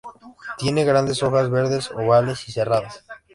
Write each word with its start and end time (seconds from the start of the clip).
Tiene 0.57 0.83
grandes 0.83 1.21
hojas 1.21 1.51
verdes, 1.51 1.91
ovales 1.91 2.49
y 2.49 2.51
serradas. 2.51 3.05